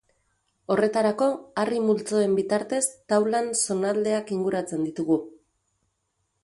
Horretarako, 0.75 1.27
harri 1.63 1.81
multzoen 1.89 2.33
bitartez 2.39 2.81
taulan 3.13 3.51
zonaldeak 3.67 4.35
inguratzen 4.39 4.85
ditugu. 4.89 5.25